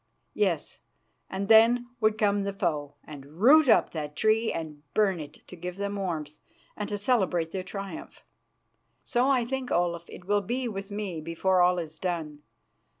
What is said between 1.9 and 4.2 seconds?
would come the foe and root up that